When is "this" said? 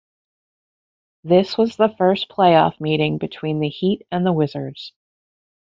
1.23-1.59